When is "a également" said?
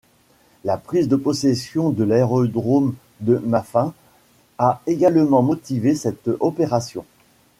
4.57-5.43